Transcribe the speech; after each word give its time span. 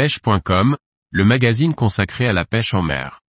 pêche.com, 0.00 0.78
le 1.10 1.24
magazine 1.26 1.74
consacré 1.74 2.26
à 2.26 2.32
la 2.32 2.46
pêche 2.46 2.72
en 2.72 2.80
mer. 2.80 3.20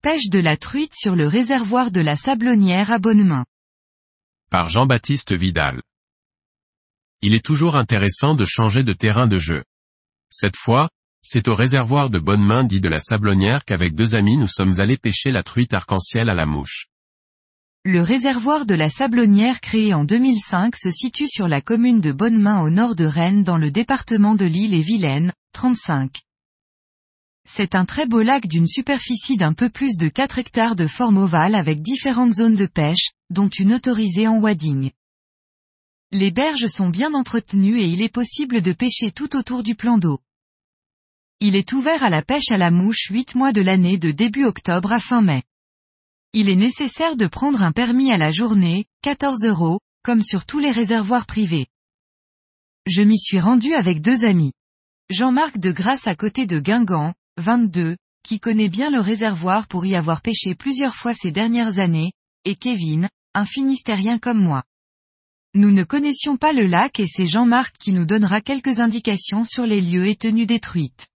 Pêche 0.00 0.28
de 0.30 0.38
la 0.38 0.56
truite 0.56 0.94
sur 0.94 1.16
le 1.16 1.26
réservoir 1.26 1.90
de 1.90 2.00
la 2.00 2.14
Sablonnière 2.14 2.92
à 2.92 3.00
Bonnemain. 3.00 3.44
Par 4.48 4.68
Jean-Baptiste 4.68 5.32
Vidal. 5.32 5.82
Il 7.20 7.34
est 7.34 7.44
toujours 7.44 7.74
intéressant 7.74 8.36
de 8.36 8.44
changer 8.44 8.84
de 8.84 8.92
terrain 8.92 9.26
de 9.26 9.38
jeu. 9.38 9.64
Cette 10.30 10.56
fois, 10.56 10.88
c'est 11.22 11.48
au 11.48 11.54
réservoir 11.54 12.10
de 12.10 12.18
Bonnemain 12.18 12.64
dit 12.64 12.80
de 12.80 12.88
la 12.88 12.98
Sablonnière 12.98 13.64
qu'avec 13.64 13.94
deux 13.94 14.14
amis 14.14 14.36
nous 14.36 14.46
sommes 14.46 14.80
allés 14.80 14.96
pêcher 14.96 15.30
la 15.30 15.42
truite 15.42 15.74
arc-en-ciel 15.74 16.28
à 16.28 16.34
la 16.34 16.46
mouche. 16.46 16.88
Le 17.84 18.02
réservoir 18.02 18.66
de 18.66 18.74
la 18.74 18.90
Sablonnière 18.90 19.60
créé 19.60 19.94
en 19.94 20.04
2005 20.04 20.76
se 20.76 20.90
situe 20.90 21.28
sur 21.28 21.48
la 21.48 21.60
commune 21.60 22.00
de 22.00 22.12
Bonnemain 22.12 22.60
au 22.60 22.70
nord 22.70 22.94
de 22.94 23.04
Rennes 23.04 23.44
dans 23.44 23.56
le 23.56 23.70
département 23.70 24.34
de 24.34 24.44
l'île 24.44 24.74
et 24.74 24.82
Vilaine, 24.82 25.32
35. 25.52 26.20
C'est 27.48 27.74
un 27.74 27.86
très 27.86 28.06
beau 28.06 28.20
lac 28.20 28.46
d'une 28.46 28.66
superficie 28.66 29.38
d'un 29.38 29.54
peu 29.54 29.70
plus 29.70 29.96
de 29.96 30.08
4 30.08 30.38
hectares 30.38 30.76
de 30.76 30.86
forme 30.86 31.16
ovale 31.16 31.54
avec 31.54 31.80
différentes 31.80 32.34
zones 32.34 32.56
de 32.56 32.66
pêche, 32.66 33.12
dont 33.30 33.48
une 33.48 33.72
autorisée 33.72 34.28
en 34.28 34.38
wading. 34.38 34.90
Les 36.12 36.30
berges 36.30 36.66
sont 36.66 36.90
bien 36.90 37.14
entretenues 37.14 37.80
et 37.80 37.86
il 37.86 38.02
est 38.02 38.12
possible 38.12 38.60
de 38.60 38.72
pêcher 38.72 39.12
tout 39.12 39.34
autour 39.34 39.62
du 39.62 39.74
plan 39.74 39.96
d'eau. 39.96 40.20
Il 41.40 41.54
est 41.54 41.72
ouvert 41.72 42.02
à 42.02 42.10
la 42.10 42.22
pêche 42.22 42.50
à 42.50 42.58
la 42.58 42.72
mouche 42.72 43.10
8 43.10 43.36
mois 43.36 43.52
de 43.52 43.60
l'année 43.60 43.96
de 43.96 44.10
début 44.10 44.44
octobre 44.44 44.90
à 44.90 44.98
fin 44.98 45.22
mai. 45.22 45.44
Il 46.32 46.50
est 46.50 46.56
nécessaire 46.56 47.14
de 47.14 47.28
prendre 47.28 47.62
un 47.62 47.70
permis 47.70 48.10
à 48.10 48.16
la 48.16 48.30
journée, 48.30 48.86
14 49.02 49.44
euros, 49.44 49.78
comme 50.02 50.20
sur 50.20 50.46
tous 50.46 50.58
les 50.58 50.72
réservoirs 50.72 51.26
privés. 51.26 51.68
Je 52.86 53.02
m'y 53.02 53.20
suis 53.20 53.38
rendu 53.38 53.72
avec 53.74 54.00
deux 54.00 54.24
amis. 54.24 54.52
Jean-Marc 55.10 55.58
de 55.58 55.70
Grasse 55.70 56.08
à 56.08 56.16
côté 56.16 56.44
de 56.44 56.58
Guingamp, 56.58 57.14
22, 57.36 57.96
qui 58.24 58.40
connaît 58.40 58.68
bien 58.68 58.90
le 58.90 59.00
réservoir 59.00 59.68
pour 59.68 59.86
y 59.86 59.94
avoir 59.94 60.22
pêché 60.22 60.56
plusieurs 60.56 60.96
fois 60.96 61.14
ces 61.14 61.30
dernières 61.30 61.78
années, 61.78 62.10
et 62.46 62.56
Kevin, 62.56 63.08
un 63.34 63.44
Finistérien 63.44 64.18
comme 64.18 64.42
moi. 64.42 64.64
Nous 65.54 65.70
ne 65.70 65.84
connaissions 65.84 66.36
pas 66.36 66.52
le 66.52 66.66
lac 66.66 66.98
et 66.98 67.06
c'est 67.06 67.28
Jean-Marc 67.28 67.76
qui 67.78 67.92
nous 67.92 68.06
donnera 68.06 68.40
quelques 68.40 68.80
indications 68.80 69.44
sur 69.44 69.66
les 69.66 69.80
lieux 69.80 70.08
et 70.08 70.16
tenues 70.16 70.44
détruites. 70.44 71.06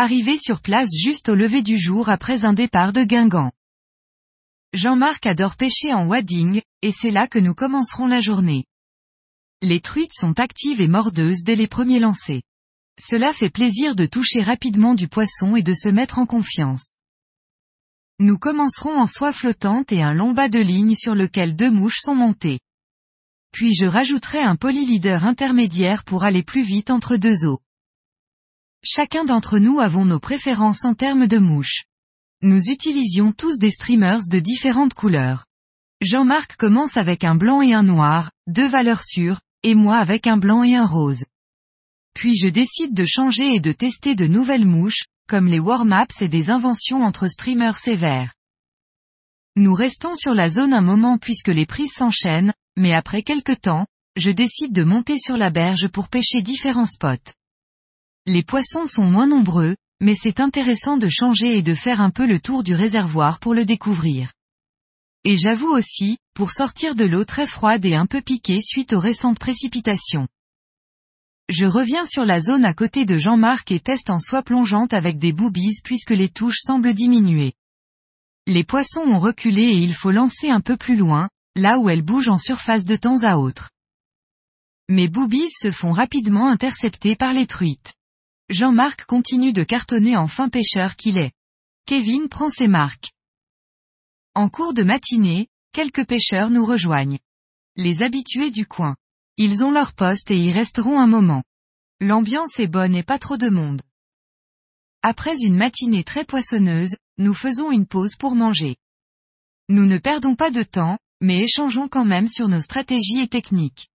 Arrivé 0.00 0.38
sur 0.38 0.60
place 0.60 0.90
juste 0.96 1.28
au 1.28 1.34
lever 1.34 1.60
du 1.60 1.76
jour 1.76 2.08
après 2.08 2.44
un 2.44 2.52
départ 2.52 2.92
de 2.92 3.02
Guingamp. 3.02 3.50
Jean-Marc 4.72 5.26
adore 5.26 5.56
pêcher 5.56 5.92
en 5.92 6.06
wading, 6.06 6.62
et 6.82 6.92
c'est 6.92 7.10
là 7.10 7.26
que 7.26 7.40
nous 7.40 7.52
commencerons 7.52 8.06
la 8.06 8.20
journée. 8.20 8.64
Les 9.60 9.80
truites 9.80 10.14
sont 10.14 10.38
actives 10.38 10.80
et 10.80 10.86
mordeuses 10.86 11.42
dès 11.42 11.56
les 11.56 11.66
premiers 11.66 11.98
lancers. 11.98 12.42
Cela 12.96 13.32
fait 13.32 13.50
plaisir 13.50 13.96
de 13.96 14.06
toucher 14.06 14.40
rapidement 14.40 14.94
du 14.94 15.08
poisson 15.08 15.56
et 15.56 15.64
de 15.64 15.74
se 15.74 15.88
mettre 15.88 16.20
en 16.20 16.26
confiance. 16.26 16.98
Nous 18.20 18.38
commencerons 18.38 18.96
en 18.96 19.08
soie 19.08 19.32
flottante 19.32 19.90
et 19.90 20.00
un 20.00 20.14
long 20.14 20.30
bas 20.32 20.48
de 20.48 20.60
ligne 20.60 20.94
sur 20.94 21.16
lequel 21.16 21.56
deux 21.56 21.72
mouches 21.72 22.02
sont 22.02 22.14
montées. 22.14 22.60
Puis 23.50 23.74
je 23.74 23.84
rajouterai 23.84 24.42
un 24.42 24.54
polyleader 24.54 25.24
intermédiaire 25.24 26.04
pour 26.04 26.22
aller 26.22 26.44
plus 26.44 26.62
vite 26.62 26.90
entre 26.90 27.16
deux 27.16 27.44
eaux. 27.44 27.60
Chacun 28.84 29.24
d'entre 29.24 29.58
nous 29.58 29.80
avons 29.80 30.04
nos 30.04 30.20
préférences 30.20 30.84
en 30.84 30.94
termes 30.94 31.26
de 31.26 31.38
mouches. 31.38 31.84
Nous 32.42 32.62
utilisions 32.68 33.32
tous 33.32 33.58
des 33.58 33.70
streamers 33.70 34.20
de 34.30 34.38
différentes 34.38 34.94
couleurs. 34.94 35.46
Jean-Marc 36.00 36.54
commence 36.56 36.96
avec 36.96 37.24
un 37.24 37.34
blanc 37.34 37.60
et 37.60 37.74
un 37.74 37.82
noir, 37.82 38.30
deux 38.46 38.68
valeurs 38.68 39.02
sûres, 39.02 39.40
et 39.64 39.74
moi 39.74 39.96
avec 39.96 40.28
un 40.28 40.36
blanc 40.36 40.62
et 40.62 40.76
un 40.76 40.86
rose. 40.86 41.24
Puis 42.14 42.36
je 42.36 42.46
décide 42.46 42.94
de 42.94 43.04
changer 43.04 43.54
et 43.54 43.60
de 43.60 43.72
tester 43.72 44.14
de 44.14 44.28
nouvelles 44.28 44.64
mouches, 44.64 45.06
comme 45.28 45.48
les 45.48 45.58
warm-ups 45.58 46.22
et 46.22 46.28
des 46.28 46.48
inventions 46.48 47.02
entre 47.02 47.26
streamers 47.26 47.76
sévères. 47.76 48.34
Nous 49.56 49.74
restons 49.74 50.14
sur 50.14 50.34
la 50.34 50.48
zone 50.48 50.72
un 50.72 50.80
moment 50.80 51.18
puisque 51.18 51.48
les 51.48 51.66
prises 51.66 51.94
s'enchaînent, 51.94 52.54
mais 52.76 52.94
après 52.94 53.22
quelque 53.22 53.52
temps, 53.52 53.86
je 54.14 54.30
décide 54.30 54.72
de 54.72 54.84
monter 54.84 55.18
sur 55.18 55.36
la 55.36 55.50
berge 55.50 55.88
pour 55.88 56.08
pêcher 56.08 56.42
différents 56.42 56.86
spots. 56.86 57.32
Les 58.30 58.42
poissons 58.42 58.84
sont 58.84 59.06
moins 59.06 59.26
nombreux, 59.26 59.74
mais 60.02 60.14
c'est 60.14 60.40
intéressant 60.40 60.98
de 60.98 61.08
changer 61.08 61.56
et 61.56 61.62
de 61.62 61.72
faire 61.72 62.02
un 62.02 62.10
peu 62.10 62.26
le 62.26 62.38
tour 62.38 62.62
du 62.62 62.74
réservoir 62.74 63.38
pour 63.38 63.54
le 63.54 63.64
découvrir. 63.64 64.34
Et 65.24 65.38
j'avoue 65.38 65.70
aussi, 65.70 66.18
pour 66.34 66.50
sortir 66.50 66.94
de 66.94 67.06
l'eau 67.06 67.24
très 67.24 67.46
froide 67.46 67.86
et 67.86 67.94
un 67.94 68.04
peu 68.04 68.20
piquée 68.20 68.60
suite 68.60 68.92
aux 68.92 69.00
récentes 69.00 69.38
précipitations. 69.38 70.28
Je 71.48 71.64
reviens 71.64 72.04
sur 72.04 72.26
la 72.26 72.42
zone 72.42 72.66
à 72.66 72.74
côté 72.74 73.06
de 73.06 73.16
Jean-Marc 73.16 73.72
et 73.72 73.80
teste 73.80 74.10
en 74.10 74.20
soie 74.20 74.42
plongeante 74.42 74.92
avec 74.92 75.16
des 75.18 75.32
boobies 75.32 75.80
puisque 75.82 76.10
les 76.10 76.28
touches 76.28 76.60
semblent 76.60 76.92
diminuer. 76.92 77.54
Les 78.46 78.62
poissons 78.62 79.00
ont 79.00 79.20
reculé 79.20 79.62
et 79.62 79.78
il 79.78 79.94
faut 79.94 80.10
lancer 80.10 80.50
un 80.50 80.60
peu 80.60 80.76
plus 80.76 80.96
loin, 80.96 81.30
là 81.56 81.78
où 81.78 81.88
elles 81.88 82.02
bougent 82.02 82.28
en 82.28 82.36
surface 82.36 82.84
de 82.84 82.96
temps 82.96 83.22
à 83.22 83.38
autre. 83.38 83.70
Mes 84.90 85.08
boobies 85.08 85.48
se 85.48 85.70
font 85.70 85.92
rapidement 85.92 86.48
intercepter 86.48 87.16
par 87.16 87.32
les 87.32 87.46
truites. 87.46 87.94
Jean-Marc 88.50 89.04
continue 89.04 89.52
de 89.52 89.62
cartonner 89.62 90.16
en 90.16 90.26
fin 90.26 90.48
pêcheur 90.48 90.96
qu'il 90.96 91.18
est. 91.18 91.32
Kevin 91.84 92.30
prend 92.30 92.48
ses 92.48 92.66
marques. 92.66 93.12
En 94.34 94.48
cours 94.48 94.72
de 94.72 94.82
matinée, 94.82 95.48
quelques 95.72 96.06
pêcheurs 96.06 96.48
nous 96.48 96.64
rejoignent. 96.64 97.18
Les 97.76 98.02
habitués 98.02 98.50
du 98.50 98.64
coin. 98.66 98.96
Ils 99.36 99.64
ont 99.64 99.70
leur 99.70 99.92
poste 99.92 100.30
et 100.30 100.38
y 100.38 100.50
resteront 100.50 100.98
un 100.98 101.06
moment. 101.06 101.44
L'ambiance 102.00 102.58
est 102.58 102.68
bonne 102.68 102.94
et 102.94 103.02
pas 103.02 103.18
trop 103.18 103.36
de 103.36 103.50
monde. 103.50 103.82
Après 105.02 105.36
une 105.42 105.56
matinée 105.56 106.02
très 106.02 106.24
poissonneuse, 106.24 106.96
nous 107.18 107.34
faisons 107.34 107.70
une 107.70 107.86
pause 107.86 108.16
pour 108.16 108.34
manger. 108.34 108.76
Nous 109.68 109.84
ne 109.84 109.98
perdons 109.98 110.36
pas 110.36 110.50
de 110.50 110.62
temps, 110.62 110.98
mais 111.20 111.42
échangeons 111.42 111.88
quand 111.88 112.06
même 112.06 112.28
sur 112.28 112.48
nos 112.48 112.60
stratégies 112.60 113.20
et 113.20 113.28
techniques. 113.28 113.90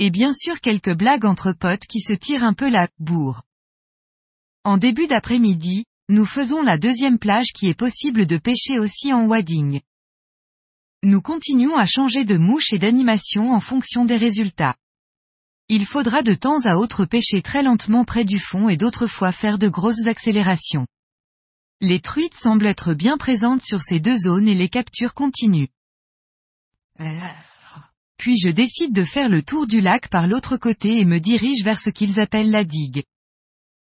Et 0.00 0.10
bien 0.10 0.32
sûr 0.32 0.60
quelques 0.60 0.96
blagues 0.96 1.24
entre 1.24 1.52
potes 1.52 1.86
qui 1.86 2.00
se 2.00 2.14
tirent 2.14 2.44
un 2.44 2.54
peu 2.54 2.68
la 2.68 2.88
bourre. 2.98 3.44
En 4.64 4.76
début 4.76 5.06
d'après-midi, 5.06 5.84
nous 6.10 6.26
faisons 6.26 6.60
la 6.60 6.76
deuxième 6.76 7.18
plage 7.18 7.52
qui 7.54 7.68
est 7.68 7.74
possible 7.74 8.26
de 8.26 8.36
pêcher 8.36 8.78
aussi 8.78 9.10
en 9.12 9.26
wading. 9.26 9.80
Nous 11.02 11.22
continuons 11.22 11.76
à 11.76 11.86
changer 11.86 12.26
de 12.26 12.36
mouche 12.36 12.74
et 12.74 12.78
d'animation 12.78 13.54
en 13.54 13.60
fonction 13.60 14.04
des 14.04 14.18
résultats. 14.18 14.76
Il 15.70 15.86
faudra 15.86 16.22
de 16.22 16.34
temps 16.34 16.66
à 16.66 16.76
autre 16.76 17.06
pêcher 17.06 17.40
très 17.40 17.62
lentement 17.62 18.04
près 18.04 18.24
du 18.26 18.38
fond 18.38 18.68
et 18.68 18.76
d'autres 18.76 19.06
fois 19.06 19.32
faire 19.32 19.56
de 19.56 19.68
grosses 19.68 20.04
accélérations. 20.04 20.86
Les 21.80 22.00
truites 22.00 22.36
semblent 22.36 22.66
être 22.66 22.92
bien 22.92 23.16
présentes 23.16 23.62
sur 23.62 23.80
ces 23.80 23.98
deux 23.98 24.18
zones 24.18 24.46
et 24.46 24.54
les 24.54 24.68
captures 24.68 25.14
continuent. 25.14 25.68
Puis 28.18 28.36
je 28.36 28.50
décide 28.50 28.92
de 28.92 29.04
faire 29.04 29.30
le 29.30 29.42
tour 29.42 29.66
du 29.66 29.80
lac 29.80 30.08
par 30.08 30.26
l'autre 30.26 30.58
côté 30.58 30.98
et 30.98 31.06
me 31.06 31.18
dirige 31.18 31.64
vers 31.64 31.80
ce 31.80 31.88
qu'ils 31.88 32.20
appellent 32.20 32.50
la 32.50 32.64
digue. 32.64 33.04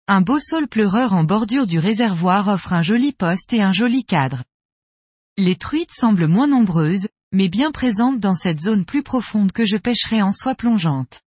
Un 0.07 0.21
beau 0.21 0.39
sol 0.39 0.69
pleureur 0.69 1.15
en 1.15 1.25
bordure 1.25 1.67
du 1.67 1.79
réservoir 1.79 2.49
offre 2.49 2.75
un 2.75 2.83
joli 2.83 3.13
poste 3.13 3.55
et 3.55 3.63
un 3.63 3.73
joli 3.73 4.05
cadre. 4.05 4.45
Les 5.39 5.57
truites 5.57 5.95
semblent 5.95 6.27
moins 6.27 6.47
nombreuses, 6.47 7.09
mais 7.33 7.49
bien 7.49 7.73
présentes 7.73 8.21
dans 8.21 8.35
cette 8.35 8.61
zone 8.61 8.85
plus 8.85 9.03
profonde 9.03 9.51
que 9.51 9.65
je 9.65 9.79
pêcherai 9.79 10.21
en 10.21 10.31
soie 10.31 10.55
plongeante. 10.55 11.23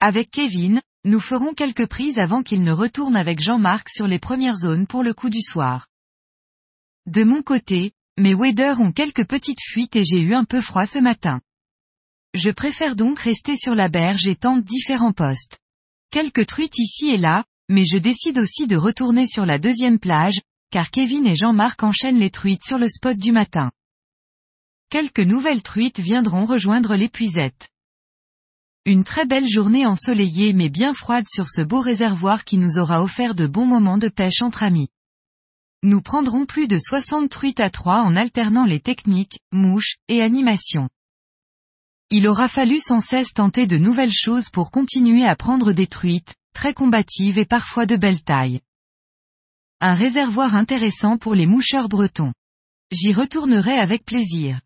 Avec 0.00 0.30
Kevin, 0.30 0.80
nous 1.04 1.20
ferons 1.20 1.52
quelques 1.52 1.86
prises 1.86 2.18
avant 2.18 2.42
qu'il 2.42 2.62
ne 2.62 2.72
retourne 2.72 3.14
avec 3.14 3.40
Jean-Marc 3.40 3.90
sur 3.90 4.06
les 4.06 4.18
premières 4.18 4.56
zones 4.56 4.86
pour 4.86 5.02
le 5.02 5.12
coup 5.12 5.28
du 5.28 5.42
soir. 5.42 5.88
De 7.04 7.24
mon 7.24 7.42
côté, 7.42 7.92
mes 8.16 8.32
waders 8.32 8.80
ont 8.80 8.92
quelques 8.92 9.26
petites 9.26 9.62
fuites 9.62 9.96
et 9.96 10.04
j'ai 10.06 10.22
eu 10.22 10.32
un 10.32 10.44
peu 10.44 10.62
froid 10.62 10.86
ce 10.86 10.98
matin. 10.98 11.42
Je 12.32 12.50
préfère 12.50 12.96
donc 12.96 13.18
rester 13.18 13.58
sur 13.58 13.74
la 13.74 13.90
berge 13.90 14.26
et 14.26 14.36
tente 14.36 14.64
différents 14.64 15.12
postes. 15.12 15.58
Quelques 16.10 16.46
truites 16.46 16.78
ici 16.78 17.10
et 17.10 17.18
là, 17.18 17.44
mais 17.72 17.86
je 17.86 17.96
décide 17.96 18.38
aussi 18.38 18.66
de 18.66 18.76
retourner 18.76 19.26
sur 19.26 19.46
la 19.46 19.58
deuxième 19.58 19.98
plage, 19.98 20.40
car 20.70 20.90
Kevin 20.90 21.26
et 21.26 21.34
Jean-Marc 21.34 21.82
enchaînent 21.82 22.18
les 22.18 22.30
truites 22.30 22.64
sur 22.64 22.76
le 22.76 22.86
spot 22.86 23.16
du 23.16 23.32
matin. 23.32 23.72
Quelques 24.90 25.20
nouvelles 25.20 25.62
truites 25.62 25.98
viendront 25.98 26.44
rejoindre 26.44 26.96
l'épuisette. 26.96 27.70
Une 28.84 29.04
très 29.04 29.24
belle 29.24 29.48
journée 29.48 29.86
ensoleillée 29.86 30.52
mais 30.52 30.68
bien 30.68 30.92
froide 30.92 31.24
sur 31.26 31.48
ce 31.48 31.62
beau 31.62 31.80
réservoir 31.80 32.44
qui 32.44 32.58
nous 32.58 32.76
aura 32.76 33.02
offert 33.02 33.34
de 33.34 33.46
bons 33.46 33.64
moments 33.64 33.98
de 33.98 34.08
pêche 34.08 34.42
entre 34.42 34.64
amis. 34.64 34.90
Nous 35.82 36.02
prendrons 36.02 36.44
plus 36.44 36.68
de 36.68 36.76
60 36.76 37.30
truites 37.30 37.60
à 37.60 37.70
trois 37.70 38.02
en 38.02 38.16
alternant 38.16 38.66
les 38.66 38.80
techniques, 38.80 39.40
mouches, 39.50 39.96
et 40.08 40.20
animations. 40.20 40.90
Il 42.10 42.28
aura 42.28 42.48
fallu 42.48 42.78
sans 42.78 43.00
cesse 43.00 43.32
tenter 43.32 43.66
de 43.66 43.78
nouvelles 43.78 44.12
choses 44.12 44.50
pour 44.50 44.70
continuer 44.70 45.24
à 45.24 45.36
prendre 45.36 45.72
des 45.72 45.86
truites, 45.86 46.34
très 46.52 46.74
combatives 46.74 47.38
et 47.38 47.46
parfois 47.46 47.86
de 47.86 47.96
belle 47.96 48.22
taille. 48.22 48.60
Un 49.80 49.94
réservoir 49.94 50.54
intéressant 50.54 51.18
pour 51.18 51.34
les 51.34 51.46
moucheurs 51.46 51.88
bretons. 51.88 52.32
J'y 52.90 53.12
retournerai 53.12 53.78
avec 53.78 54.04
plaisir. 54.04 54.60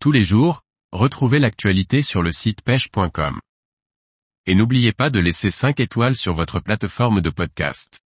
Tous 0.00 0.12
les 0.12 0.24
jours, 0.24 0.62
retrouvez 0.92 1.38
l'actualité 1.38 2.02
sur 2.02 2.22
le 2.22 2.32
site 2.32 2.62
pêche.com. 2.62 3.40
Et 4.46 4.54
n'oubliez 4.54 4.92
pas 4.92 5.10
de 5.10 5.20
laisser 5.20 5.50
5 5.50 5.80
étoiles 5.80 6.16
sur 6.16 6.34
votre 6.34 6.60
plateforme 6.60 7.20
de 7.20 7.30
podcast. 7.30 8.00